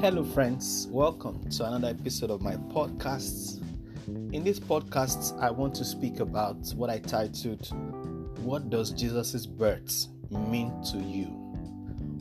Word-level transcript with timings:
Hello, 0.00 0.22
friends. 0.22 0.86
Welcome 0.92 1.50
to 1.50 1.64
another 1.64 1.88
episode 1.88 2.30
of 2.30 2.40
my 2.40 2.54
podcast. 2.54 3.60
In 4.32 4.44
this 4.44 4.60
podcast, 4.60 5.36
I 5.40 5.50
want 5.50 5.74
to 5.74 5.84
speak 5.84 6.20
about 6.20 6.68
what 6.76 6.88
I 6.88 7.00
titled 7.00 7.66
What 8.44 8.70
Does 8.70 8.92
Jesus' 8.92 9.44
Birth 9.44 10.06
Mean 10.30 10.72
to 10.92 10.98
You? 10.98 11.24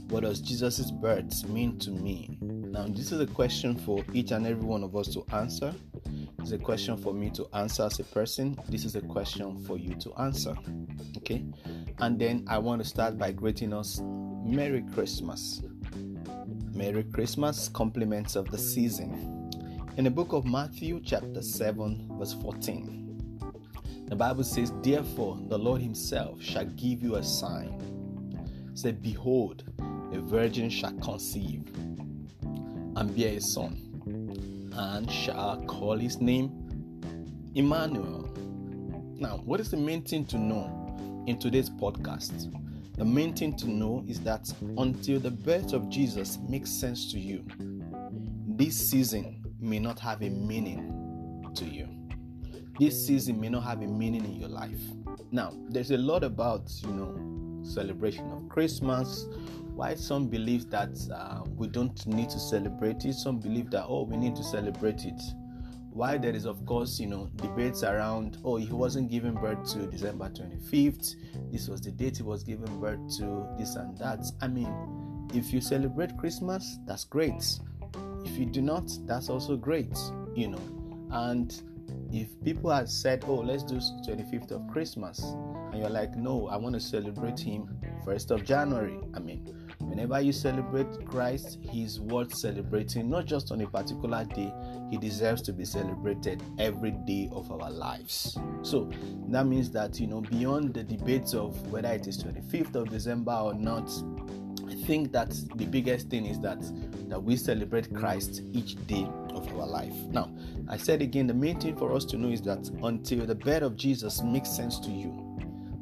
What 0.09 0.21
does 0.23 0.41
Jesus' 0.41 0.89
birth 0.89 1.47
mean 1.49 1.77
to 1.77 1.91
me? 1.91 2.39
Now, 2.41 2.87
this 2.87 3.11
is 3.11 3.19
a 3.19 3.27
question 3.27 3.75
for 3.75 4.03
each 4.11 4.31
and 4.31 4.47
every 4.47 4.65
one 4.65 4.83
of 4.83 4.95
us 4.95 5.13
to 5.13 5.23
answer. 5.33 5.71
It's 6.39 6.53
a 6.53 6.57
question 6.57 6.97
for 6.97 7.13
me 7.13 7.29
to 7.31 7.45
answer 7.53 7.83
as 7.83 7.99
a 7.99 8.05
person. 8.05 8.57
This 8.69 8.85
is 8.85 8.95
a 8.95 9.01
question 9.01 9.63
for 9.65 9.77
you 9.77 9.93
to 9.95 10.15
answer. 10.15 10.55
Okay? 11.17 11.45
And 11.99 12.17
then 12.17 12.43
I 12.47 12.57
want 12.57 12.81
to 12.81 12.87
start 12.87 13.19
by 13.19 13.33
greeting 13.33 13.71
us 13.71 14.01
Merry 14.03 14.81
Christmas. 14.93 15.61
Merry 16.77 17.03
Christmas, 17.05 17.69
compliments 17.69 18.35
of 18.35 18.51
the 18.51 18.57
season. 18.57 19.49
In 19.97 20.03
the 20.03 20.11
book 20.11 20.33
of 20.33 20.45
Matthew, 20.45 21.01
chapter 21.03 21.41
7, 21.41 22.07
verse 22.19 22.33
14, 22.33 24.05
the 24.07 24.15
Bible 24.15 24.43
says, 24.43 24.71
Therefore, 24.83 25.39
the 25.47 25.57
Lord 25.57 25.81
Himself 25.81 26.39
shall 26.39 26.65
give 26.65 27.01
you 27.01 27.15
a 27.15 27.23
sign. 27.23 28.71
Say, 28.75 28.91
Behold, 28.91 29.63
a 30.13 30.19
virgin 30.19 30.69
shall 30.69 30.93
conceive 30.99 31.67
and 32.95 33.15
bear 33.17 33.37
a 33.37 33.41
son, 33.41 34.71
and 34.77 35.11
shall 35.11 35.59
call 35.65 35.97
his 35.97 36.21
name 36.21 36.51
Emmanuel. 37.55 38.31
Now, 39.15 39.37
what 39.45 39.59
is 39.59 39.71
the 39.71 39.77
main 39.77 40.03
thing 40.03 40.25
to 40.25 40.37
know 40.37 41.25
in 41.25 41.39
today's 41.39 41.71
podcast? 41.71 42.53
The 42.97 43.05
main 43.05 43.35
thing 43.35 43.55
to 43.57 43.69
know 43.69 44.03
is 44.07 44.19
that 44.21 44.51
until 44.79 45.19
the 45.19 45.29
birth 45.29 45.73
of 45.73 45.87
Jesus 45.87 46.39
makes 46.49 46.71
sense 46.71 47.11
to 47.11 47.19
you, 47.19 47.45
this 48.47 48.89
season 48.89 49.43
may 49.59 49.77
not 49.77 49.99
have 49.99 50.23
a 50.23 50.29
meaning 50.29 51.51
to 51.53 51.65
you. 51.65 51.87
This 52.79 53.05
season 53.05 53.39
may 53.39 53.49
not 53.49 53.63
have 53.65 53.83
a 53.83 53.87
meaning 53.87 54.25
in 54.25 54.39
your 54.39 54.49
life. 54.49 54.81
Now, 55.31 55.53
there's 55.69 55.91
a 55.91 55.97
lot 55.97 56.23
about, 56.23 56.71
you 56.81 56.89
know, 56.91 57.63
celebration 57.63 58.31
of 58.31 58.49
Christmas. 58.49 59.27
Why 59.75 59.93
some 59.93 60.27
believe 60.27 60.71
that 60.71 60.97
uh, 61.13 61.43
we 61.55 61.67
don't 61.67 62.03
need 62.07 62.31
to 62.31 62.39
celebrate 62.39 63.05
it, 63.05 63.13
some 63.13 63.37
believe 63.39 63.69
that, 63.71 63.85
oh, 63.87 64.03
we 64.03 64.17
need 64.17 64.35
to 64.35 64.43
celebrate 64.43 65.05
it 65.05 65.21
why 65.97 66.15
there 66.15 66.35
is 66.35 66.45
of 66.45 66.63
course 66.67 66.99
you 66.99 67.07
know 67.07 67.27
debates 67.37 67.81
around 67.81 68.37
oh 68.45 68.55
he 68.55 68.71
wasn't 68.71 69.09
given 69.09 69.33
birth 69.33 69.67
to 69.73 69.87
december 69.87 70.29
25th 70.29 71.15
this 71.51 71.67
was 71.67 71.81
the 71.81 71.89
date 71.89 72.17
he 72.17 72.23
was 72.23 72.43
given 72.43 72.79
birth 72.79 72.99
to 73.17 73.47
this 73.57 73.75
and 73.75 73.97
that. 73.97 74.23
I 74.41 74.47
mean 74.47 75.27
if 75.33 75.51
you 75.51 75.59
celebrate 75.59 76.15
christmas 76.17 76.77
that's 76.85 77.03
great. 77.03 77.43
If 78.23 78.37
you 78.37 78.45
do 78.45 78.61
not 78.61 78.89
that's 79.05 79.29
also 79.29 79.57
great 79.57 79.97
you 80.35 80.49
know. 80.49 80.61
And 81.11 81.51
if 82.11 82.27
people 82.43 82.69
had 82.69 82.89
said 82.89 83.23
oh 83.27 83.35
let's 83.35 83.63
do 83.63 83.75
25th 83.75 84.51
of 84.51 84.67
christmas 84.67 85.19
and 85.71 85.79
you're 85.79 85.89
like 85.89 86.15
no 86.15 86.47
i 86.47 86.55
want 86.55 86.73
to 86.73 86.79
celebrate 86.79 87.39
him 87.39 87.67
1st 88.05 88.31
of 88.31 88.43
january 88.45 88.99
i 89.13 89.19
mean 89.19 89.56
Whenever 89.97 90.21
you 90.21 90.31
celebrate 90.31 91.07
Christ, 91.07 91.57
He 91.59 91.83
is 91.83 91.99
worth 91.99 92.31
celebrating, 92.31 93.09
not 93.09 93.25
just 93.25 93.51
on 93.51 93.61
a 93.61 93.67
particular 93.67 94.25
day. 94.25 94.53
He 94.91 94.97
deserves 94.99 95.41
to 95.41 95.53
be 95.53 95.65
celebrated 95.65 96.43
every 96.59 96.91
day 96.91 97.29
of 97.31 97.51
our 97.51 97.71
lives. 97.71 98.37
So 98.61 98.91
that 99.29 99.47
means 99.47 99.71
that, 99.71 99.99
you 99.99 100.05
know, 100.05 100.21
beyond 100.21 100.75
the 100.75 100.83
debates 100.83 101.33
of 101.33 101.59
whether 101.71 101.91
it 101.91 102.05
is 102.05 102.23
25th 102.23 102.75
of 102.75 102.91
December 102.91 103.31
or 103.31 103.55
not, 103.55 103.89
I 104.69 104.75
think 104.85 105.11
that 105.13 105.31
the 105.55 105.65
biggest 105.65 106.09
thing 106.09 106.27
is 106.27 106.39
that 106.41 106.61
that 107.09 107.23
we 107.23 107.35
celebrate 107.35 107.91
Christ 107.91 108.43
each 108.53 108.75
day 108.85 109.09
of 109.31 109.51
our 109.57 109.65
life. 109.65 109.95
Now, 110.11 110.29
I 110.67 110.77
said 110.77 111.01
again, 111.01 111.25
the 111.25 111.33
main 111.33 111.59
thing 111.59 111.75
for 111.75 111.91
us 111.95 112.05
to 112.05 112.17
know 112.17 112.29
is 112.29 112.43
that 112.43 112.69
until 112.83 113.25
the 113.25 113.33
birth 113.33 113.63
of 113.63 113.75
Jesus 113.75 114.21
makes 114.21 114.49
sense 114.49 114.79
to 114.81 114.91
you, 114.91 115.26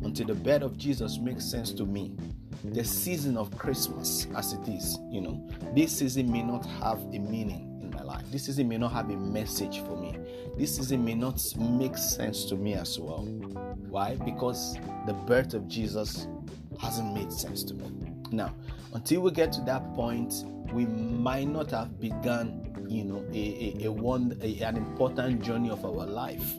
until 0.06 0.28
the 0.28 0.36
birth 0.36 0.62
of 0.62 0.78
Jesus 0.78 1.18
makes 1.18 1.44
sense 1.44 1.72
to 1.74 1.86
me, 1.86 2.14
the 2.64 2.84
season 2.84 3.38
of 3.38 3.56
Christmas 3.58 4.28
as 4.36 4.54
it 4.54 4.68
is, 4.68 5.00
you 5.10 5.20
know, 5.20 5.50
this 5.76 5.98
season 5.98 6.32
may 6.32 6.44
not 6.44 6.66
have 6.66 7.00
a 7.00 7.20
meaning 7.20 7.80
in 7.82 7.90
my 7.92 8.04
life. 8.04 8.24
This 8.32 8.46
season 8.46 8.68
may 8.70 8.78
not 8.78 8.92
have 8.92 9.10
a 9.10 9.18
message 9.18 9.80
for 9.80 9.98
me. 9.98 10.16
This 10.58 10.78
season 10.78 11.04
may 11.04 11.16
not 11.16 11.44
make 11.58 11.98
sense 11.98 12.46
to 12.46 12.56
me 12.56 12.76
as 12.76 13.00
well. 13.00 13.24
Why? 13.90 14.16
Because 14.16 14.78
the 15.08 15.14
birth 15.14 15.54
of 15.54 15.68
Jesus 15.68 16.28
hasn't 16.80 17.14
made 17.14 17.32
sense 17.34 17.64
to 17.64 17.74
me. 17.74 17.92
Now, 18.32 18.54
until 18.94 19.22
we 19.22 19.32
get 19.32 19.52
to 19.54 19.62
that 19.62 19.94
point, 19.96 20.46
we 20.72 20.86
might 20.86 21.48
not 21.48 21.72
have 21.72 22.00
begun, 22.00 22.86
you 22.88 23.06
know, 23.06 23.26
a, 23.34 23.84
a, 23.84 23.86
a 23.88 23.92
one 23.92 24.38
a, 24.42 24.60
an 24.62 24.78
important 24.78 25.42
journey 25.42 25.70
of 25.70 25.84
our 25.84 26.06
life. 26.06 26.54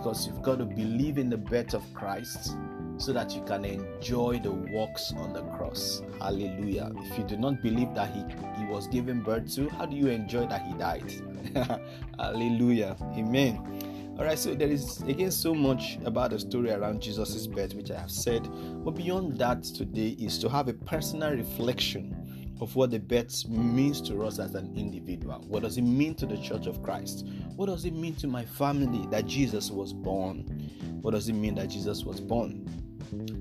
Because 0.00 0.26
you've 0.26 0.40
got 0.40 0.58
to 0.58 0.64
believe 0.64 1.18
in 1.18 1.28
the 1.28 1.36
birth 1.36 1.74
of 1.74 1.82
Christ 1.92 2.56
so 2.96 3.12
that 3.12 3.34
you 3.34 3.42
can 3.42 3.66
enjoy 3.66 4.38
the 4.38 4.50
works 4.50 5.12
on 5.14 5.34
the 5.34 5.42
cross. 5.42 6.02
Hallelujah. 6.18 6.90
If 6.96 7.18
you 7.18 7.24
do 7.24 7.36
not 7.36 7.62
believe 7.62 7.94
that 7.94 8.10
he, 8.14 8.24
he 8.58 8.70
was 8.70 8.86
given 8.86 9.22
birth 9.22 9.54
to, 9.56 9.68
how 9.68 9.84
do 9.84 9.94
you 9.94 10.08
enjoy 10.08 10.46
that 10.46 10.62
he 10.62 10.72
died? 10.74 11.12
Hallelujah. 12.18 12.96
Amen. 13.14 14.16
All 14.18 14.24
right, 14.24 14.38
so 14.38 14.54
there 14.54 14.68
is 14.68 15.02
again 15.02 15.30
so 15.30 15.54
much 15.54 15.98
about 16.06 16.30
the 16.30 16.38
story 16.38 16.70
around 16.70 17.02
Jesus' 17.02 17.46
birth, 17.46 17.74
which 17.74 17.90
I 17.90 18.00
have 18.00 18.10
said. 18.10 18.48
But 18.82 18.92
beyond 18.92 19.36
that, 19.36 19.64
today 19.64 20.16
is 20.18 20.38
to 20.38 20.48
have 20.48 20.68
a 20.68 20.74
personal 20.74 21.30
reflection 21.32 22.19
of 22.60 22.76
what 22.76 22.90
the 22.90 22.98
birth 22.98 23.48
means 23.48 24.00
to 24.02 24.24
us 24.24 24.38
as 24.38 24.54
an 24.54 24.76
individual. 24.76 25.42
What 25.48 25.62
does 25.62 25.78
it 25.78 25.82
mean 25.82 26.14
to 26.16 26.26
the 26.26 26.36
Church 26.36 26.66
of 26.66 26.82
Christ? 26.82 27.26
What 27.56 27.66
does 27.66 27.84
it 27.84 27.94
mean 27.94 28.14
to 28.16 28.26
my 28.26 28.44
family 28.44 29.06
that 29.10 29.26
Jesus 29.26 29.70
was 29.70 29.92
born? 29.92 30.70
What 31.00 31.12
does 31.12 31.28
it 31.28 31.32
mean 31.34 31.54
that 31.54 31.68
Jesus 31.68 32.04
was 32.04 32.20
born? 32.20 32.66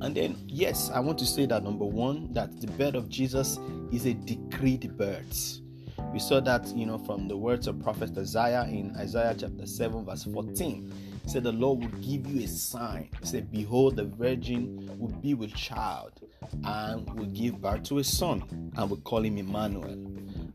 And 0.02 0.16
then, 0.16 0.38
yes, 0.48 0.90
I 0.90 1.00
want 1.00 1.20
to 1.20 1.26
say 1.26 1.46
that 1.46 1.64
number 1.64 1.86
one, 1.86 2.34
that 2.34 2.60
the 2.60 2.68
birth 2.68 2.96
of 2.96 3.10
Jesus 3.10 3.60
is 3.92 4.06
a 4.06 4.14
decreed 4.14 4.98
birth. 4.98 5.60
We 6.14 6.20
saw 6.20 6.40
that, 6.40 6.68
you 6.76 6.86
know, 6.86 6.98
from 6.98 7.28
the 7.28 7.38
words 7.38 7.68
of 7.68 7.80
Prophet 7.82 8.18
Isaiah 8.18 8.64
in 8.64 8.96
Isaiah 8.96 9.36
chapter 9.38 9.68
7, 9.68 10.06
verse 10.06 10.24
14. 10.24 10.92
Said, 11.30 11.44
The 11.44 11.52
Lord 11.52 11.82
will 11.82 12.00
give 12.02 12.26
you 12.26 12.44
a 12.44 12.48
sign. 12.48 13.08
He 13.20 13.28
said, 13.28 13.52
Behold, 13.52 13.98
the 13.98 14.06
virgin 14.06 14.90
will 14.98 15.14
be 15.22 15.36
with 15.36 15.54
child 15.54 16.14
and 16.64 17.08
will 17.14 17.28
give 17.28 17.62
birth 17.62 17.84
to 17.84 18.00
a 18.00 18.04
son 18.04 18.72
and 18.76 18.90
will 18.90 18.98
call 18.98 19.24
him 19.24 19.38
Emmanuel. 19.38 19.92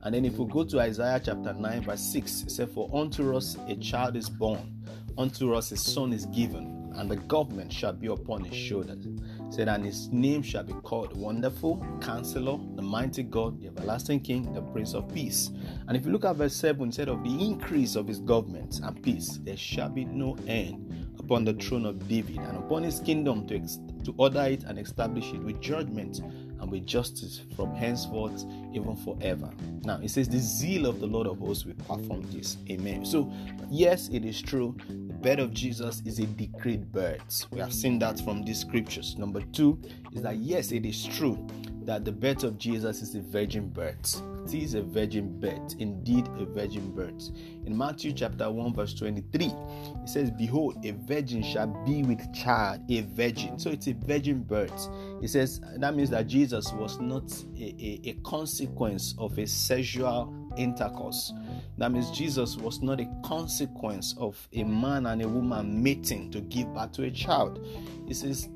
And 0.03 0.13
then 0.13 0.25
if 0.25 0.37
we 0.37 0.47
go 0.47 0.65
to 0.65 0.81
Isaiah 0.81 1.21
chapter 1.25 1.53
9, 1.53 1.83
verse 1.85 2.01
6, 2.01 2.43
it 2.43 2.51
said, 2.51 2.71
For 2.71 2.91
unto 2.93 3.37
us 3.37 3.57
a 3.69 3.77
child 3.77 4.17
is 4.17 4.29
born, 4.29 4.85
unto 5.17 5.55
us 5.55 5.71
a 5.71 5.77
son 5.77 6.13
is 6.13 6.27
given 6.27 6.93
and 6.97 7.09
the 7.09 7.17
government 7.17 7.73
shall 7.73 7.93
be 7.93 8.09
upon 8.09 8.43
his 8.43 8.57
shoulders. 8.57 9.07
Said, 9.51 9.69
and 9.69 9.85
his 9.85 10.09
name 10.09 10.43
shall 10.43 10.65
be 10.65 10.73
called 10.73 11.17
Wonderful, 11.17 11.85
Counselor, 12.01 12.59
the 12.75 12.83
Mighty 12.83 13.23
God, 13.23 13.61
the 13.61 13.69
Everlasting 13.69 14.21
King, 14.21 14.53
the 14.53 14.63
Prince 14.63 14.95
of 14.95 15.13
Peace. 15.15 15.51
And 15.87 15.97
if 15.97 16.05
you 16.05 16.13
look 16.13 16.25
at 16.25 16.37
verse 16.37 16.57
7, 16.57 16.83
instead 16.83 17.09
of 17.09 17.23
the 17.23 17.31
increase 17.31 17.95
of 17.95 18.09
his 18.09 18.19
government 18.19 18.81
and 18.83 19.01
peace, 19.03 19.39
there 19.43 19.57
shall 19.57 19.91
be 19.91 20.05
no 20.05 20.37
end 20.49 21.15
upon 21.19 21.45
the 21.45 21.55
throne 21.55 21.87
of 21.87 22.09
David 22.09 22.39
and 22.39 22.59
upon 22.59 22.83
his 22.83 23.01
kingdom 23.01 23.47
to, 23.47 23.57
ex- 23.57 23.79
to 24.05 24.15
order 24.19 24.43
it 24.43 24.65
and 24.65 24.79
establish 24.79 25.33
it 25.33 25.43
with 25.43 25.61
judgment 25.61 26.21
and 26.65 26.73
with 26.73 26.87
justice 26.87 27.43
from 27.55 27.75
henceforth, 27.75 28.43
even 28.73 28.97
forever. 28.97 29.51
Now, 29.85 30.01
it 30.03 30.11
says, 30.11 30.29
The 30.29 30.39
zeal 30.39 30.87
of 30.87 30.99
the 30.99 31.07
Lord 31.07 31.27
of 31.27 31.39
hosts 31.39 31.67
will 31.67 31.75
perform 31.75 32.23
this. 32.33 32.57
Amen. 32.71 33.05
So, 33.05 33.31
yes, 33.71 34.09
it 34.09 34.25
is 34.25 34.41
true. 34.41 34.75
The 34.89 35.15
birth 35.15 35.41
of 35.41 35.53
Jesus 35.53 36.03
is 36.07 36.19
a 36.21 36.27
decreed 36.27 36.91
birth. 36.91 37.47
We 37.51 37.61
have 37.61 37.73
seen 37.73 37.99
that 37.99 38.19
from 38.21 38.45
these 38.45 38.61
scriptures. 38.61 39.17
Number 39.19 39.43
two 39.53 39.79
is 40.13 40.23
that, 40.23 40.37
yes, 40.37 40.73
it 40.73 40.87
is 40.87 41.05
true 41.05 41.47
that 41.85 42.05
the 42.05 42.13
birth 42.13 42.45
of 42.45 42.57
Jesus 42.57 43.03
is 43.03 43.15
a 43.15 43.21
virgin 43.21 43.69
birth. 43.69 44.23
It 44.47 44.55
is 44.55 44.75
a 44.75 44.83
virgin 44.83 45.39
birth, 45.41 45.75
indeed 45.79 46.27
a 46.39 46.47
virgin 46.47 46.91
birth. 46.93 47.31
In 47.67 47.77
Matthew 47.77 48.13
chapter 48.13 48.51
1, 48.51 48.75
verse 48.75 48.95
23, 48.95 49.47
it 49.47 50.09
says, 50.09 50.31
Behold, 50.31 50.85
a 50.85 50.93
virgin 50.93 51.43
shall 51.43 51.67
be 51.85 52.03
with 52.03 52.33
child, 52.35 52.81
a 52.91 53.03
virgin. 53.03 53.59
So 53.59 53.71
it's 53.71 53.87
a 53.87 53.93
virgin 53.93 54.43
birth. 54.43 54.89
It 55.23 55.29
says 55.29 55.61
that 55.79 55.95
means 55.95 56.11
that 56.11 56.27
Jesus 56.27 56.73
was 56.73 56.99
not 57.01 57.33
a, 57.57 57.63
a, 57.63 58.11
a 58.11 58.13
consequence 58.25 59.15
of 59.19 59.39
a 59.39 59.47
sexual 59.47 60.53
intercourse. 60.57 61.33
That 61.79 61.93
means 61.93 62.11
Jesus 62.11 62.57
was 62.57 62.83
not 62.83 63.01
a 63.01 63.09
consequence 63.25 64.15
of 64.19 64.49
a 64.53 64.65
man 64.65 65.07
and 65.07 65.23
a 65.23 65.29
woman 65.29 65.83
mating 65.83 66.31
to 66.33 66.41
give 66.41 66.73
birth 66.75 66.93
to 66.93 67.05
a 67.05 67.11
child. 67.11 67.67
He 68.07 68.15
says, 68.15 68.49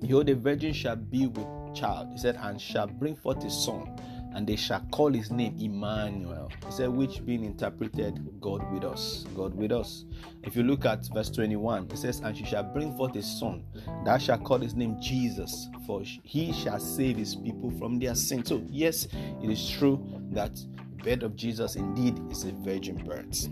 Behold, 0.00 0.28
a 0.28 0.34
virgin 0.34 0.72
shall 0.72 0.96
be 0.96 1.26
with 1.26 1.46
child. 1.74 2.08
He 2.12 2.18
said, 2.18 2.36
and 2.40 2.60
shall 2.60 2.86
bring 2.86 3.16
forth 3.16 3.44
a 3.44 3.50
son, 3.50 3.96
and 4.34 4.46
they 4.46 4.56
shall 4.56 4.80
call 4.92 5.12
his 5.12 5.30
name 5.30 5.56
Emmanuel. 5.58 6.50
He 6.66 6.72
said, 6.72 6.88
which 6.90 7.24
being 7.24 7.44
interpreted, 7.44 8.40
God 8.40 8.70
with 8.72 8.84
us. 8.84 9.24
God 9.34 9.54
with 9.54 9.72
us. 9.72 10.04
If 10.42 10.56
you 10.56 10.62
look 10.62 10.84
at 10.84 11.06
verse 11.12 11.30
21, 11.30 11.88
it 11.90 11.98
says, 11.98 12.20
And 12.20 12.36
she 12.36 12.44
shall 12.44 12.62
bring 12.62 12.96
forth 12.96 13.16
a 13.16 13.22
son, 13.22 13.64
thou 14.04 14.18
shalt 14.18 14.44
call 14.44 14.58
his 14.58 14.74
name 14.74 14.96
Jesus, 15.00 15.68
for 15.86 16.02
he 16.02 16.52
shall 16.52 16.78
save 16.78 17.16
his 17.16 17.34
people 17.34 17.70
from 17.78 17.98
their 17.98 18.14
sins. 18.14 18.48
So, 18.48 18.62
yes, 18.68 19.06
it 19.42 19.50
is 19.50 19.68
true 19.70 20.04
that 20.32 20.54
the 20.54 21.04
birth 21.04 21.22
of 21.22 21.36
Jesus 21.36 21.76
indeed 21.76 22.20
is 22.30 22.44
a 22.44 22.52
virgin 22.52 22.96
birth. 23.04 23.48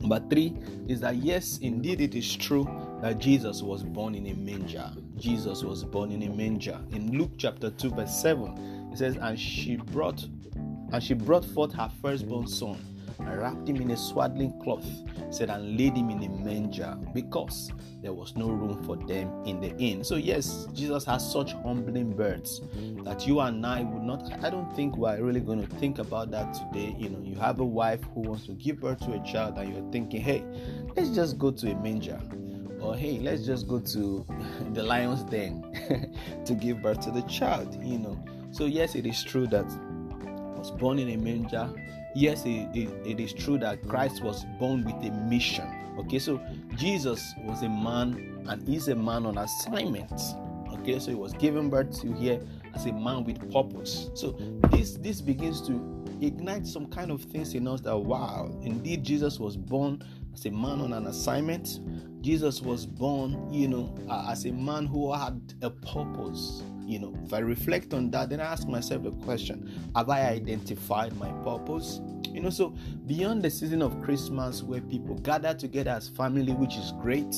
Number 0.00 0.20
three 0.30 0.56
is 0.86 1.00
that 1.00 1.16
yes, 1.16 1.58
indeed, 1.58 2.00
it 2.00 2.14
is 2.14 2.36
true 2.36 2.68
that 3.02 3.18
Jesus 3.18 3.62
was 3.62 3.82
born 3.82 4.14
in 4.14 4.26
a 4.26 4.34
manger. 4.34 4.90
Jesus 5.16 5.64
was 5.64 5.84
born 5.84 6.12
in 6.12 6.22
a 6.22 6.28
manger. 6.30 6.78
In 6.92 7.18
Luke 7.18 7.32
chapter 7.36 7.70
2, 7.70 7.90
verse 7.90 8.22
7, 8.22 8.77
it 8.98 9.14
says, 9.14 9.16
And 9.20 9.38
she 9.38 9.76
brought 9.76 10.26
and 10.92 11.02
she 11.02 11.14
brought 11.14 11.44
forth 11.44 11.72
her 11.74 11.90
firstborn 12.02 12.46
son 12.46 12.78
and 13.18 13.38
wrapped 13.38 13.68
him 13.68 13.76
in 13.76 13.90
a 13.90 13.96
swaddling 13.96 14.58
cloth, 14.62 14.86
said, 15.30 15.50
and 15.50 15.76
laid 15.76 15.96
him 15.96 16.10
in 16.10 16.22
a 16.22 16.28
manger 16.28 16.96
because 17.12 17.70
there 18.02 18.12
was 18.12 18.34
no 18.36 18.48
room 18.48 18.82
for 18.84 18.96
them 18.96 19.44
in 19.44 19.60
the 19.60 19.76
inn. 19.76 20.02
So, 20.02 20.16
yes, 20.16 20.66
Jesus 20.72 21.04
has 21.04 21.30
such 21.30 21.52
humbling 21.52 22.16
births 22.16 22.60
that 23.04 23.26
you 23.26 23.40
and 23.40 23.64
I 23.66 23.82
would 23.82 24.02
not, 24.02 24.32
I 24.42 24.50
don't 24.50 24.74
think 24.74 24.96
we're 24.96 25.22
really 25.22 25.40
going 25.40 25.60
to 25.60 25.76
think 25.76 25.98
about 25.98 26.30
that 26.30 26.54
today. 26.54 26.94
You 26.98 27.10
know, 27.10 27.20
you 27.22 27.36
have 27.36 27.60
a 27.60 27.64
wife 27.64 28.02
who 28.14 28.20
wants 28.20 28.46
to 28.46 28.52
give 28.52 28.80
birth 28.80 29.00
to 29.00 29.12
a 29.12 29.24
child, 29.24 29.58
and 29.58 29.72
you're 29.72 29.92
thinking, 29.92 30.22
hey, 30.22 30.44
let's 30.96 31.10
just 31.10 31.38
go 31.38 31.50
to 31.50 31.70
a 31.70 31.74
manger. 31.76 32.20
Or 32.80 32.96
hey, 32.96 33.18
let's 33.18 33.44
just 33.44 33.68
go 33.68 33.80
to 33.80 34.26
the 34.72 34.82
lion's 34.82 35.24
den 35.24 35.62
to 36.46 36.54
give 36.54 36.80
birth 36.80 37.00
to 37.00 37.10
the 37.10 37.22
child, 37.22 37.76
you 37.84 37.98
know. 37.98 38.24
So, 38.50 38.64
yes, 38.64 38.94
it 38.94 39.06
is 39.06 39.22
true 39.22 39.46
that 39.48 39.66
I 39.66 40.58
was 40.58 40.70
born 40.70 40.98
in 40.98 41.10
a 41.10 41.16
manger 41.16 41.72
yes, 42.18 42.44
it, 42.44 42.68
it, 42.74 42.88
it 43.06 43.20
is 43.20 43.32
true 43.32 43.58
that 43.58 43.86
Christ 43.86 44.22
was 44.22 44.44
born 44.58 44.84
with 44.84 44.94
a 45.06 45.10
mission. 45.28 45.66
Okay, 45.98 46.18
so 46.18 46.40
Jesus 46.76 47.34
was 47.44 47.62
a 47.62 47.68
man 47.68 48.44
and 48.48 48.68
is 48.68 48.88
a 48.88 48.94
man 48.94 49.26
on 49.26 49.38
assignment. 49.38 50.20
Okay, 50.72 50.98
so 50.98 51.10
he 51.10 51.16
was 51.16 51.32
given 51.34 51.70
birth 51.70 52.00
to 52.00 52.12
here 52.12 52.40
as 52.74 52.86
a 52.86 52.92
man 52.92 53.24
with 53.24 53.40
purpose. 53.52 54.10
So 54.14 54.32
this 54.70 54.94
this 54.94 55.20
begins 55.20 55.60
to 55.66 56.04
ignite 56.20 56.66
some 56.66 56.86
kind 56.86 57.10
of 57.10 57.22
things 57.22 57.54
in 57.54 57.66
us 57.66 57.80
that 57.82 57.96
wow, 57.96 58.50
indeed 58.62 59.04
Jesus 59.04 59.38
was 59.38 59.56
born 59.56 60.02
as 60.34 60.46
a 60.46 60.50
man 60.50 60.80
on 60.80 60.92
an 60.92 61.06
assignment. 61.06 61.80
Jesus 62.20 62.60
was 62.60 62.84
born, 62.86 63.52
you 63.52 63.68
know, 63.68 63.94
as 64.28 64.44
a 64.44 64.52
man 64.52 64.86
who 64.86 65.12
had 65.12 65.40
a 65.62 65.70
purpose 65.70 66.62
you 66.88 66.98
know, 66.98 67.14
if 67.24 67.34
I 67.34 67.40
reflect 67.40 67.92
on 67.92 68.10
that, 68.12 68.30
then 68.30 68.40
I 68.40 68.44
ask 68.44 68.66
myself 68.66 69.02
the 69.02 69.10
question 69.10 69.90
Have 69.94 70.08
I 70.08 70.22
identified 70.28 71.14
my 71.16 71.30
purpose? 71.44 72.00
You 72.32 72.40
know, 72.40 72.50
so 72.50 72.74
beyond 73.06 73.42
the 73.42 73.50
season 73.50 73.82
of 73.82 74.00
Christmas 74.02 74.62
where 74.62 74.80
people 74.80 75.16
gather 75.16 75.54
together 75.54 75.90
as 75.90 76.08
family, 76.08 76.52
which 76.52 76.76
is 76.76 76.92
great, 77.00 77.34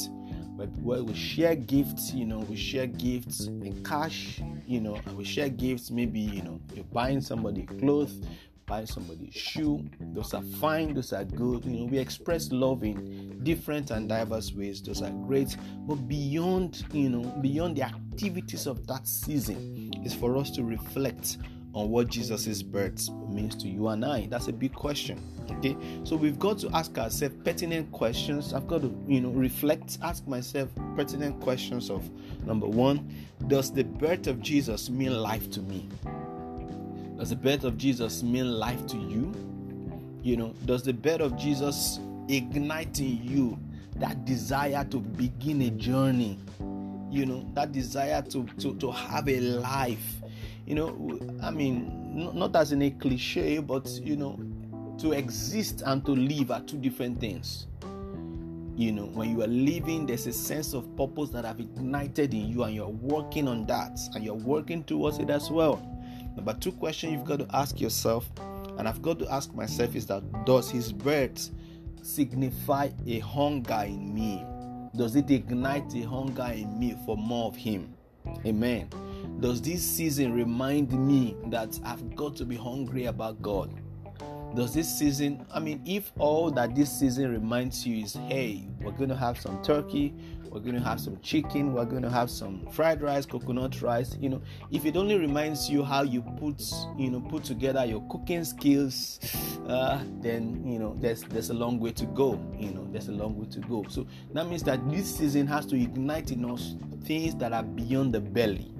where 0.82 1.02
we 1.02 1.14
share 1.14 1.56
gifts, 1.56 2.12
you 2.12 2.26
know, 2.26 2.38
we 2.40 2.56
share 2.56 2.86
gifts 2.86 3.46
in 3.46 3.82
cash, 3.84 4.40
you 4.66 4.80
know, 4.80 4.96
and 5.06 5.16
we 5.16 5.24
share 5.24 5.48
gifts. 5.48 5.90
Maybe, 5.90 6.20
you 6.20 6.42
know, 6.42 6.60
you're 6.74 6.84
buying 6.84 7.20
somebody 7.20 7.62
clothes, 7.62 8.20
buy 8.66 8.84
somebody's 8.84 9.34
shoe. 9.34 9.84
Those 10.12 10.32
are 10.32 10.42
fine, 10.60 10.94
those 10.94 11.12
are 11.12 11.24
good. 11.24 11.64
You 11.64 11.80
know, 11.80 11.84
we 11.86 11.98
express 11.98 12.52
love 12.52 12.84
in 12.84 13.42
different 13.42 13.90
and 13.90 14.08
diverse 14.08 14.52
ways. 14.52 14.80
Those 14.80 15.02
are 15.02 15.10
great. 15.10 15.56
But 15.86 16.06
beyond, 16.06 16.84
you 16.92 17.10
know, 17.10 17.22
beyond 17.40 17.76
the 17.76 17.82
activities 18.20 18.66
of 18.66 18.86
that 18.86 19.08
season 19.08 19.90
is 20.04 20.12
for 20.12 20.36
us 20.36 20.50
to 20.50 20.62
reflect 20.62 21.38
on 21.72 21.88
what 21.88 22.08
Jesus' 22.08 22.62
birth 22.62 23.08
means 23.30 23.56
to 23.56 23.66
you 23.66 23.88
and 23.88 24.04
I. 24.04 24.26
That's 24.26 24.48
a 24.48 24.52
big 24.52 24.74
question. 24.74 25.18
Okay, 25.52 25.74
so 26.04 26.16
we've 26.16 26.38
got 26.38 26.58
to 26.58 26.70
ask 26.74 26.98
ourselves 26.98 27.34
pertinent 27.44 27.90
questions. 27.92 28.52
I've 28.52 28.66
got 28.66 28.82
to, 28.82 28.94
you 29.08 29.22
know, 29.22 29.30
reflect, 29.30 29.96
ask 30.02 30.26
myself 30.26 30.68
pertinent 30.96 31.40
questions 31.40 31.88
of 31.88 32.10
number 32.44 32.66
one, 32.66 33.10
does 33.46 33.72
the 33.72 33.84
birth 33.84 34.26
of 34.26 34.42
Jesus 34.42 34.90
mean 34.90 35.14
life 35.14 35.50
to 35.52 35.62
me? 35.62 35.88
Does 37.16 37.30
the 37.30 37.36
birth 37.36 37.64
of 37.64 37.78
Jesus 37.78 38.22
mean 38.22 38.52
life 38.52 38.86
to 38.88 38.98
you? 38.98 39.32
You 40.22 40.36
know, 40.36 40.54
does 40.66 40.82
the 40.82 40.92
birth 40.92 41.22
of 41.22 41.38
Jesus 41.38 42.00
ignite 42.28 43.00
in 43.00 43.24
you 43.24 43.58
that 43.96 44.26
desire 44.26 44.84
to 44.90 44.98
begin 44.98 45.62
a 45.62 45.70
journey? 45.70 46.38
You 47.10 47.26
know, 47.26 47.50
that 47.54 47.72
desire 47.72 48.22
to 48.22 48.46
to, 48.58 48.74
to 48.76 48.90
have 48.92 49.28
a 49.28 49.40
life. 49.40 50.22
You 50.66 50.76
know, 50.76 51.18
I 51.42 51.50
mean, 51.50 52.32
not 52.34 52.54
as 52.54 52.70
in 52.70 52.82
a 52.82 52.90
cliche, 52.90 53.58
but 53.58 53.88
you 54.02 54.16
know, 54.16 54.38
to 54.98 55.12
exist 55.12 55.82
and 55.84 56.04
to 56.04 56.12
live 56.12 56.50
are 56.52 56.60
two 56.60 56.78
different 56.78 57.18
things. 57.18 57.66
You 58.76 58.92
know, 58.92 59.06
when 59.06 59.30
you 59.30 59.42
are 59.42 59.48
living, 59.48 60.06
there's 60.06 60.26
a 60.26 60.32
sense 60.32 60.72
of 60.72 60.96
purpose 60.96 61.30
that 61.30 61.44
have 61.44 61.58
ignited 61.60 62.32
in 62.32 62.48
you, 62.48 62.62
and 62.62 62.74
you're 62.74 62.88
working 62.88 63.48
on 63.48 63.66
that, 63.66 63.98
and 64.14 64.24
you're 64.24 64.34
working 64.34 64.84
towards 64.84 65.18
it 65.18 65.28
as 65.28 65.50
well. 65.50 65.84
Number 66.36 66.54
two 66.54 66.72
question 66.72 67.12
you've 67.12 67.24
got 67.24 67.40
to 67.40 67.48
ask 67.52 67.80
yourself, 67.80 68.30
and 68.78 68.86
I've 68.88 69.02
got 69.02 69.18
to 69.18 69.30
ask 69.30 69.52
myself, 69.52 69.96
is 69.96 70.06
that 70.06 70.22
does 70.46 70.70
his 70.70 70.92
birth 70.92 71.50
signify 72.02 72.90
a 73.06 73.18
hunger 73.18 73.82
in 73.84 74.14
me? 74.14 74.44
Does 74.96 75.14
it 75.14 75.30
ignite 75.30 75.94
a 75.94 76.02
hunger 76.02 76.50
in 76.52 76.78
me 76.78 76.96
for 77.06 77.16
more 77.16 77.46
of 77.46 77.56
him? 77.56 77.94
Amen. 78.44 78.88
Does 79.38 79.62
this 79.62 79.82
season 79.82 80.32
remind 80.32 80.92
me 80.92 81.36
that 81.46 81.78
I've 81.84 82.16
got 82.16 82.36
to 82.36 82.44
be 82.44 82.56
hungry 82.56 83.06
about 83.06 83.40
God? 83.40 83.72
Does 84.54 84.74
this 84.74 84.92
season, 84.98 85.46
I 85.54 85.60
mean, 85.60 85.80
if 85.86 86.10
all 86.18 86.50
that 86.50 86.74
this 86.74 86.90
season 86.90 87.30
reminds 87.30 87.86
you 87.86 88.02
is, 88.02 88.14
hey, 88.14 88.66
we're 88.80 88.90
going 88.90 89.08
to 89.08 89.16
have 89.16 89.38
some 89.40 89.62
turkey, 89.62 90.12
we're 90.50 90.60
going 90.60 90.74
to 90.74 90.80
have 90.80 91.00
some 91.00 91.18
chicken, 91.20 91.72
we're 91.72 91.84
going 91.84 92.02
to 92.02 92.10
have 92.10 92.28
some 92.28 92.66
fried 92.72 93.00
rice, 93.00 93.24
coconut 93.24 93.80
rice. 93.82 94.16
You 94.20 94.30
know, 94.30 94.42
if 94.72 94.84
it 94.84 94.96
only 94.96 95.16
reminds 95.16 95.70
you 95.70 95.84
how 95.84 96.02
you 96.02 96.22
put, 96.22 96.60
you 96.98 97.10
know, 97.10 97.20
put 97.20 97.44
together 97.44 97.84
your 97.84 98.02
cooking 98.10 98.44
skills, 98.44 99.20
uh, 99.68 100.00
then 100.20 100.66
you 100.66 100.78
know 100.78 100.96
there's 101.00 101.22
there's 101.22 101.50
a 101.50 101.54
long 101.54 101.78
way 101.78 101.92
to 101.92 102.06
go. 102.06 102.32
You 102.58 102.72
know, 102.72 102.86
there's 102.90 103.08
a 103.08 103.12
long 103.12 103.38
way 103.38 103.46
to 103.46 103.60
go. 103.60 103.84
So 103.88 104.06
that 104.32 104.48
means 104.48 104.64
that 104.64 104.88
this 104.90 105.16
season 105.16 105.46
has 105.46 105.66
to 105.66 105.80
ignite 105.80 106.32
in 106.32 106.44
us 106.50 106.74
things 107.04 107.36
that 107.36 107.52
are 107.52 107.62
beyond 107.62 108.14
the 108.14 108.20
belly. 108.20 108.72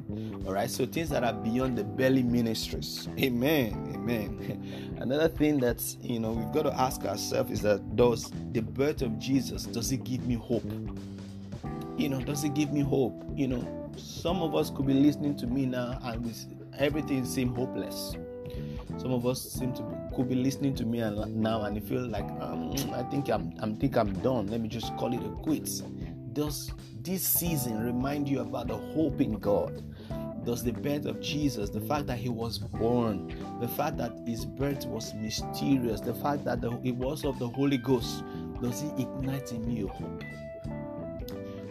All 0.45 0.55
right, 0.55 0.69
so 0.69 0.87
things 0.87 1.09
that 1.11 1.23
are 1.23 1.33
beyond 1.33 1.79
the 1.79 1.85
belly 1.85 2.25
ministries. 2.25 3.09
Amen. 3.21 3.93
Amen. 3.95 4.97
Another 5.01 5.29
thing 5.29 5.59
that's 5.61 5.99
you 6.03 6.19
know 6.19 6.33
we've 6.33 6.53
got 6.53 6.63
to 6.63 6.81
ask 6.81 7.05
ourselves 7.05 7.53
is 7.53 7.63
that 7.63 7.95
does 7.95 8.33
the 8.53 8.61
birth 8.61 9.03
of 9.03 9.19
Jesus 9.19 9.65
does 9.65 9.93
it 9.93 10.03
give 10.03 10.27
me 10.27 10.35
hope? 10.35 10.65
You 12.01 12.09
know, 12.09 12.21
does 12.21 12.45
it 12.45 12.55
give 12.55 12.73
me 12.73 12.81
hope? 12.81 13.23
You 13.35 13.49
know, 13.49 13.93
some 13.97 14.43
of 14.43 14.55
us 14.55 14.71
could 14.71 14.87
be 14.87 14.95
listening 14.95 15.37
to 15.37 15.47
me 15.47 15.67
now 15.67 15.99
and 16.03 16.35
everything 16.79 17.25
seem 17.27 17.55
hopeless. 17.55 18.17
Some 18.97 19.13
of 19.13 19.27
us 19.27 19.41
seem 19.43 19.75
to 19.75 19.83
be, 19.83 19.95
could 20.17 20.29
be 20.29 20.35
listening 20.35 20.75
to 20.77 20.87
me 20.87 21.01
and, 21.01 21.37
now 21.37 21.63
and 21.63 21.83
feel 21.87 22.07
like 22.07 22.25
um, 22.41 22.73
I 22.95 23.03
think 23.05 23.29
I'm 23.29 23.53
I 23.61 23.71
think 23.79 23.97
I'm 23.97 24.13
done. 24.21 24.49
Let 24.49 24.61
me 24.61 24.69
just 24.69 24.97
call 24.97 25.13
it 25.13 25.25
a 25.25 25.29
quits. 25.43 25.83
Does 26.33 26.73
this 27.03 27.23
season 27.23 27.85
remind 27.85 28.29
you 28.29 28.41
about 28.41 28.69
the 28.69 28.77
hope 28.77 29.21
in 29.21 29.39
God? 29.39 29.85
Does 30.45 30.65
the 30.65 30.73
birth 30.73 31.05
of 31.05 31.21
Jesus, 31.21 31.69
the 31.69 31.83
fact 31.83 32.07
that 32.07 32.17
he 32.17 32.31
was 32.31 32.59
born, 32.59 33.29
the 33.61 33.69
fact 33.69 33.99
that 33.99 34.13
his 34.27 34.47
birth 34.47 34.87
was 34.87 35.13
mysterious, 35.15 36.01
the 36.01 36.15
fact 36.15 36.45
that 36.47 36.63
the, 36.63 36.81
it 36.83 36.97
was 36.97 37.27
of 37.27 37.39
the 37.39 37.49
Holy 37.49 37.77
Ghost, 37.77 38.25
does 38.63 38.83
it 38.83 38.93
ignite 38.99 39.53
in 39.53 39.67
me 39.69 39.83
hope? 39.83 40.25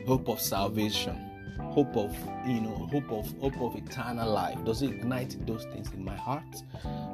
Hope 0.06 0.28
of 0.30 0.40
salvation 0.40 1.30
hope 1.70 1.96
of 1.96 2.16
you 2.46 2.62
know 2.62 2.76
hope 2.92 3.12
of 3.12 3.32
hope 3.40 3.62
of 3.62 3.76
eternal 3.76 4.30
life. 4.30 4.58
Does 4.66 4.82
it 4.82 4.92
ignite 4.92 5.46
those 5.46 5.66
things 5.66 5.92
in 5.94 6.04
my 6.04 6.16
heart? 6.16 6.64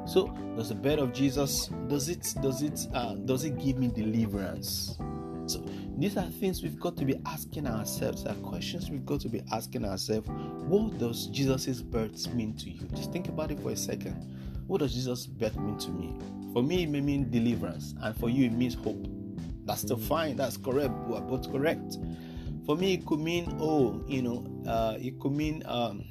So 0.06 0.28
does 0.56 0.70
the 0.70 0.74
birth 0.74 0.98
of 0.98 1.12
jesus 1.12 1.68
does 1.88 2.08
it 2.08 2.34
does 2.42 2.62
it 2.62 2.86
uh, 2.94 3.14
does 3.14 3.44
it 3.44 3.58
give 3.58 3.78
me 3.78 3.88
deliverance? 3.88 4.96
So 5.46 5.64
these 5.96 6.16
are 6.16 6.24
things 6.24 6.62
we've 6.62 6.80
got 6.80 6.96
to 6.96 7.04
be 7.04 7.16
asking 7.26 7.66
ourselves. 7.66 8.26
Are 8.26 8.34
questions 8.34 8.90
we've 8.90 9.06
got 9.06 9.20
to 9.20 9.28
be 9.28 9.42
asking 9.52 9.84
ourselves. 9.84 10.28
What 10.28 10.98
does 10.98 11.26
jesus' 11.26 11.82
birth 11.82 12.32
mean 12.34 12.56
to 12.56 12.70
you? 12.70 12.88
Just 12.94 13.12
think 13.12 13.28
about 13.28 13.50
it 13.50 13.60
for 13.60 13.70
a 13.70 13.76
second. 13.76 14.14
What 14.66 14.78
does 14.78 14.94
jesus' 14.94 15.26
birth 15.26 15.56
mean 15.56 15.78
to 15.78 15.90
me? 15.90 16.18
For 16.52 16.62
me 16.62 16.84
it 16.84 16.88
may 16.88 17.00
mean 17.00 17.30
deliverance 17.30 17.94
and 18.02 18.16
for 18.18 18.28
you 18.28 18.46
it 18.46 18.52
means 18.52 18.74
hope. 18.74 19.06
That's 19.64 19.82
still 19.82 19.96
fine. 19.96 20.36
That's 20.36 20.56
correct. 20.56 20.92
We 21.06 21.16
are 21.16 21.20
both 21.20 21.50
correct 21.52 21.98
for 22.66 22.76
me, 22.76 22.94
it 22.94 23.06
could 23.06 23.20
mean, 23.20 23.56
oh, 23.60 24.02
you 24.08 24.22
know, 24.22 24.44
uh, 24.68 24.96
it 24.98 25.18
could 25.20 25.32
mean 25.32 25.62
um, 25.66 26.04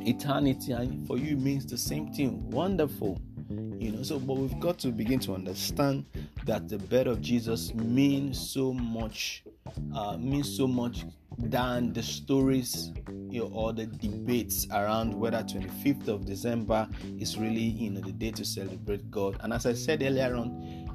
eternity, 0.00 0.72
and 0.72 1.06
for 1.06 1.16
you, 1.16 1.36
it 1.36 1.40
means 1.40 1.64
the 1.64 1.78
same 1.78 2.12
thing. 2.12 2.50
Wonderful. 2.50 3.20
You 3.78 3.92
know, 3.92 4.02
so 4.02 4.18
but 4.18 4.36
we've 4.36 4.58
got 4.58 4.78
to 4.80 4.88
begin 4.88 5.20
to 5.20 5.34
understand 5.34 6.04
that 6.44 6.68
the 6.68 6.78
birth 6.78 7.06
of 7.06 7.22
Jesus 7.22 7.72
means 7.74 8.50
so 8.50 8.72
much, 8.72 9.44
uh, 9.94 10.18
means 10.18 10.54
so 10.54 10.66
much 10.66 11.04
than 11.38 11.92
the 11.92 12.02
stories 12.02 12.92
you 13.30 13.40
know, 13.40 13.50
or 13.54 13.72
the 13.72 13.86
debates 13.86 14.66
around 14.72 15.14
whether 15.14 15.38
25th 15.38 16.08
of 16.08 16.26
December 16.26 16.88
is 17.18 17.38
really 17.38 17.60
you 17.60 17.90
know 17.90 18.00
the 18.00 18.12
day 18.12 18.32
to 18.32 18.44
celebrate 18.44 19.08
God. 19.10 19.36
And 19.40 19.52
as 19.52 19.64
I 19.64 19.74
said 19.74 20.02
earlier 20.02 20.34
on, 20.34 20.87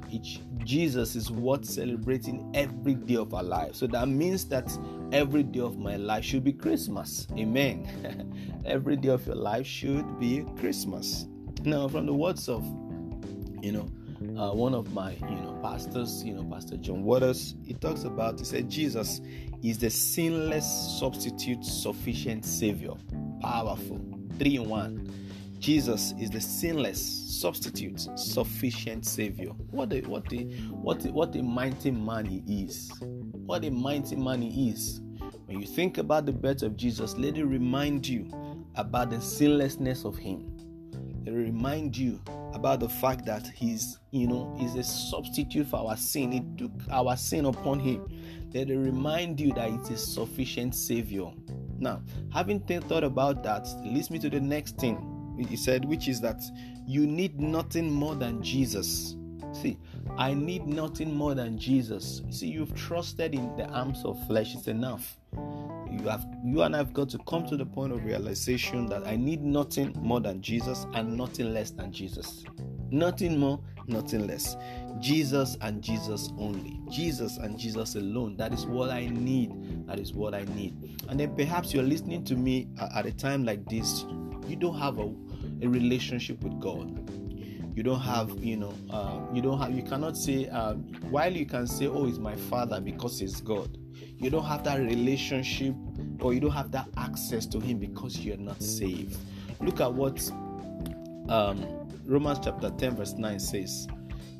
Jesus 0.64 1.16
is 1.16 1.30
worth 1.30 1.64
celebrating 1.64 2.50
every 2.54 2.94
day 2.94 3.16
of 3.16 3.34
our 3.34 3.42
life. 3.42 3.74
So 3.74 3.86
that 3.88 4.08
means 4.08 4.44
that 4.46 4.76
every 5.12 5.42
day 5.42 5.60
of 5.60 5.78
my 5.78 5.96
life 5.96 6.24
should 6.24 6.44
be 6.44 6.52
Christmas. 6.52 7.26
Amen. 7.36 8.62
every 8.66 8.96
day 8.96 9.08
of 9.08 9.26
your 9.26 9.36
life 9.36 9.66
should 9.66 10.18
be 10.18 10.44
Christmas. 10.58 11.26
Now, 11.64 11.88
from 11.88 12.06
the 12.06 12.14
words 12.14 12.48
of 12.48 12.64
You 13.64 13.72
know, 13.72 13.88
uh, 14.38 14.52
one 14.52 14.74
of 14.74 14.92
my 14.92 15.12
you 15.12 15.36
know 15.36 15.58
pastors, 15.62 16.22
you 16.22 16.34
know, 16.34 16.44
Pastor 16.44 16.76
John 16.76 17.02
Waters, 17.02 17.54
he 17.64 17.72
talks 17.72 18.04
about 18.04 18.38
he 18.38 18.44
said 18.44 18.68
Jesus 18.68 19.22
is 19.62 19.78
the 19.78 19.88
sinless 19.88 20.98
substitute, 21.00 21.64
sufficient 21.64 22.44
Savior, 22.44 22.92
powerful, 23.40 23.98
three 24.38 24.56
in 24.56 24.68
one. 24.68 25.08
Jesus 25.64 26.12
is 26.20 26.28
the 26.28 26.42
sinless 26.42 27.00
substitute, 27.40 27.98
sufficient 28.16 29.06
Savior. 29.06 29.48
What 29.70 29.94
a 29.94 30.02
what 30.02 30.30
a 30.30 30.42
what 30.72 31.02
a, 31.06 31.08
what 31.10 31.34
a 31.36 31.42
mighty 31.42 31.90
man 31.90 32.26
he 32.26 32.64
is! 32.64 32.92
What 33.00 33.64
a 33.64 33.70
mighty 33.70 34.14
man 34.14 34.42
he 34.42 34.68
is! 34.68 35.00
When 35.46 35.62
you 35.62 35.66
think 35.66 35.96
about 35.96 36.26
the 36.26 36.32
birth 36.32 36.62
of 36.62 36.76
Jesus, 36.76 37.16
let 37.16 37.38
it 37.38 37.46
remind 37.46 38.06
you 38.06 38.30
about 38.74 39.08
the 39.08 39.22
sinlessness 39.22 40.04
of 40.04 40.18
Him. 40.18 40.54
Let 41.24 41.34
it 41.34 41.38
remind 41.38 41.96
you 41.96 42.20
about 42.52 42.80
the 42.80 42.88
fact 42.90 43.24
that 43.24 43.46
He's, 43.46 43.98
you 44.10 44.26
know, 44.26 44.54
is 44.60 44.74
a 44.74 44.84
substitute 44.84 45.66
for 45.66 45.78
our 45.78 45.96
sin. 45.96 46.30
He 46.30 46.42
took 46.58 46.72
our 46.90 47.16
sin 47.16 47.46
upon 47.46 47.80
Him. 47.80 48.06
Let 48.52 48.68
it 48.68 48.76
remind 48.76 49.40
you 49.40 49.54
that 49.54 49.70
it 49.70 49.80
is 49.84 49.90
a 49.92 49.96
sufficient 49.96 50.74
Savior. 50.74 51.30
Now, 51.78 52.02
having 52.34 52.60
thought 52.60 53.02
about 53.02 53.42
that, 53.44 53.66
leads 53.82 54.10
me 54.10 54.18
to 54.18 54.28
the 54.28 54.40
next 54.40 54.76
thing. 54.76 55.13
He 55.38 55.56
said, 55.56 55.84
which 55.84 56.08
is 56.08 56.20
that 56.20 56.42
you 56.86 57.06
need 57.06 57.40
nothing 57.40 57.90
more 57.90 58.14
than 58.14 58.42
Jesus. 58.42 59.16
See, 59.52 59.78
I 60.16 60.34
need 60.34 60.66
nothing 60.66 61.14
more 61.14 61.34
than 61.34 61.58
Jesus. 61.58 62.22
See, 62.30 62.48
you've 62.48 62.74
trusted 62.74 63.34
in 63.34 63.54
the 63.56 63.66
arms 63.68 64.04
of 64.04 64.18
flesh, 64.26 64.54
it's 64.54 64.68
enough 64.68 65.16
you 65.98 66.08
have 66.08 66.26
you 66.44 66.62
and 66.62 66.74
I've 66.74 66.92
got 66.92 67.08
to 67.10 67.18
come 67.26 67.46
to 67.46 67.56
the 67.56 67.66
point 67.66 67.92
of 67.92 68.04
realization 68.04 68.86
that 68.86 69.06
I 69.06 69.16
need 69.16 69.42
nothing 69.42 69.94
more 70.00 70.20
than 70.20 70.40
Jesus 70.40 70.86
and 70.94 71.16
nothing 71.16 71.52
less 71.52 71.70
than 71.70 71.92
Jesus. 71.92 72.44
Nothing 72.90 73.38
more, 73.38 73.60
nothing 73.86 74.26
less. 74.26 74.56
Jesus 75.00 75.56
and 75.60 75.82
Jesus 75.82 76.32
only. 76.38 76.80
Jesus 76.90 77.38
and 77.38 77.58
Jesus 77.58 77.94
alone. 77.94 78.36
That 78.36 78.52
is 78.52 78.66
what 78.66 78.90
I 78.90 79.06
need. 79.06 79.86
That 79.86 79.98
is 79.98 80.12
what 80.12 80.34
I 80.34 80.44
need. 80.54 81.02
And 81.08 81.18
then 81.18 81.34
perhaps 81.34 81.72
you're 81.74 81.82
listening 81.82 82.24
to 82.24 82.36
me 82.36 82.68
at 82.94 83.06
a 83.06 83.12
time 83.12 83.44
like 83.44 83.64
this. 83.68 84.04
You 84.46 84.56
don't 84.56 84.78
have 84.78 84.98
a, 84.98 85.12
a 85.62 85.68
relationship 85.68 86.42
with 86.42 86.60
God. 86.60 87.10
You 87.76 87.82
don't 87.82 88.00
have 88.00 88.30
you 88.44 88.56
know 88.56 88.74
uh, 88.90 89.20
you 89.32 89.42
don't 89.42 89.58
have 89.58 89.72
you 89.72 89.82
cannot 89.82 90.16
say 90.16 90.48
uh, 90.48 90.74
while 91.10 91.32
you 91.32 91.44
can 91.44 91.66
say 91.66 91.86
oh 91.88 92.06
it's 92.06 92.18
my 92.18 92.36
father 92.36 92.80
because 92.80 93.18
he's 93.18 93.40
god 93.40 93.76
you 94.16 94.30
don't 94.30 94.44
have 94.44 94.62
that 94.64 94.78
relationship 94.78 95.74
or 96.20 96.32
you 96.32 96.40
don't 96.40 96.52
have 96.52 96.70
that 96.70 96.88
access 96.96 97.46
to 97.46 97.60
him 97.60 97.78
because 97.78 98.18
you're 98.18 98.36
not 98.36 98.62
saved. 98.62 99.16
Look 99.60 99.80
at 99.80 99.92
what 99.92 100.30
um, 101.28 101.64
romans 102.06 102.38
chapter 102.42 102.70
10 102.70 102.96
verse 102.96 103.14
9 103.14 103.38
says 103.40 103.88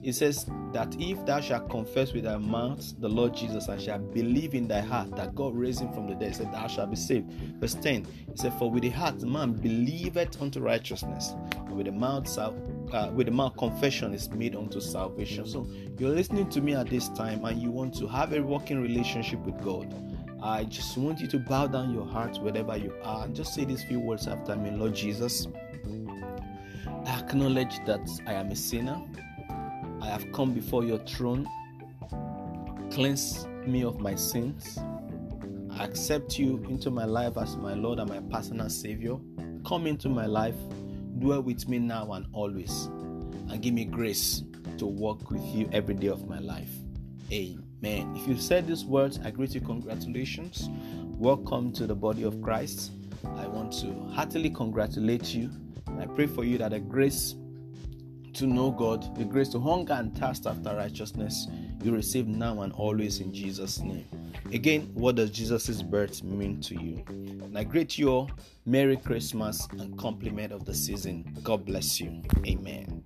it 0.04 0.12
says 0.14 0.46
that 0.72 0.94
if 1.00 1.24
thou 1.24 1.40
shalt 1.40 1.70
confess 1.70 2.12
with 2.12 2.24
thy 2.24 2.36
mouth 2.36 2.94
the 3.00 3.08
Lord 3.08 3.34
Jesus 3.34 3.68
and 3.68 3.80
shalt 3.80 4.12
believe 4.12 4.54
in 4.54 4.68
thy 4.68 4.80
heart 4.80 5.16
that 5.16 5.34
God 5.34 5.56
raised 5.56 5.80
him 5.80 5.92
from 5.92 6.06
the 6.06 6.14
dead, 6.14 6.36
said 6.36 6.52
thou 6.52 6.66
shalt 6.66 6.90
be 6.90 6.96
saved. 6.96 7.32
Verse 7.58 7.74
10, 7.74 8.06
it 8.28 8.38
said, 8.38 8.52
For 8.58 8.70
with 8.70 8.82
the 8.82 8.90
heart 8.90 9.22
man 9.22 9.54
believeth 9.54 10.42
unto 10.42 10.60
righteousness, 10.60 11.34
and 11.56 11.74
with 11.74 11.86
the 11.86 11.92
mouth 11.92 12.28
uh, 12.36 13.10
with 13.14 13.26
the 13.26 13.32
mouth 13.32 13.56
confession 13.56 14.12
is 14.12 14.28
made 14.30 14.54
unto 14.54 14.78
salvation. 14.78 15.46
So 15.46 15.66
you're 15.98 16.10
listening 16.10 16.50
to 16.50 16.60
me 16.60 16.74
at 16.74 16.88
this 16.88 17.08
time 17.08 17.44
and 17.44 17.60
you 17.60 17.70
want 17.70 17.94
to 17.96 18.06
have 18.06 18.34
a 18.34 18.42
working 18.42 18.82
relationship 18.82 19.40
with 19.40 19.58
God. 19.62 19.94
I 20.42 20.64
just 20.64 20.98
want 20.98 21.20
you 21.20 21.26
to 21.28 21.38
bow 21.38 21.66
down 21.66 21.94
your 21.94 22.06
heart 22.06 22.36
wherever 22.42 22.76
you 22.76 22.94
are 23.02 23.24
and 23.24 23.34
just 23.34 23.54
say 23.54 23.64
these 23.64 23.82
few 23.84 24.00
words 24.00 24.26
after 24.26 24.54
me 24.54 24.70
Lord 24.70 24.94
Jesus, 24.94 25.48
I 27.06 27.18
acknowledge 27.20 27.82
that 27.86 28.06
I 28.26 28.34
am 28.34 28.50
a 28.50 28.56
sinner. 28.56 29.00
I 30.04 30.08
have 30.08 30.30
come 30.32 30.52
before 30.52 30.84
your 30.84 30.98
throne. 30.98 31.48
Cleanse 32.92 33.46
me 33.66 33.84
of 33.84 34.00
my 34.00 34.14
sins. 34.14 34.78
I 35.70 35.84
accept 35.84 36.38
you 36.38 36.62
into 36.68 36.90
my 36.90 37.06
life 37.06 37.38
as 37.38 37.56
my 37.56 37.72
Lord 37.72 37.98
and 37.98 38.10
my 38.10 38.20
personal 38.30 38.68
Savior. 38.68 39.16
Come 39.64 39.86
into 39.86 40.10
my 40.10 40.26
life 40.26 40.56
dwell 41.18 41.40
with 41.40 41.66
me 41.70 41.78
now 41.78 42.12
and 42.12 42.26
always, 42.34 42.86
and 43.48 43.62
give 43.62 43.72
me 43.72 43.86
grace 43.86 44.42
to 44.76 44.84
walk 44.84 45.30
with 45.30 45.42
you 45.54 45.68
every 45.72 45.94
day 45.94 46.08
of 46.08 46.28
my 46.28 46.38
life. 46.38 46.70
Amen. 47.32 48.14
If 48.14 48.28
you 48.28 48.36
said 48.36 48.66
these 48.66 48.84
words, 48.84 49.18
I 49.24 49.30
greet 49.30 49.54
you. 49.54 49.62
Congratulations. 49.62 50.68
Welcome 51.16 51.72
to 51.72 51.86
the 51.86 51.94
body 51.94 52.24
of 52.24 52.42
Christ. 52.42 52.92
I 53.36 53.46
want 53.46 53.72
to 53.80 53.94
heartily 54.12 54.50
congratulate 54.50 55.34
you. 55.34 55.50
I 55.98 56.04
pray 56.04 56.26
for 56.26 56.44
you 56.44 56.58
that 56.58 56.72
the 56.72 56.80
grace 56.80 57.36
to 58.34 58.46
know 58.46 58.70
God, 58.70 59.16
the 59.16 59.24
grace 59.24 59.48
to 59.50 59.60
hunger 59.60 59.94
and 59.94 60.16
thirst 60.16 60.46
after 60.46 60.74
righteousness, 60.74 61.46
you 61.82 61.94
receive 61.94 62.26
now 62.26 62.62
and 62.62 62.72
always 62.72 63.20
in 63.20 63.32
Jesus' 63.32 63.80
name. 63.80 64.06
Again, 64.52 64.90
what 64.94 65.16
does 65.16 65.30
Jesus' 65.30 65.82
birth 65.82 66.22
mean 66.22 66.60
to 66.62 66.74
you? 66.74 67.04
And 67.08 67.56
I 67.56 67.64
greet 67.64 67.98
you 67.98 68.08
all. 68.08 68.30
Merry 68.66 68.96
Christmas 68.96 69.66
and 69.78 69.96
compliment 69.98 70.52
of 70.52 70.64
the 70.64 70.74
season. 70.74 71.36
God 71.42 71.64
bless 71.64 72.00
you. 72.00 72.22
Amen. 72.46 73.02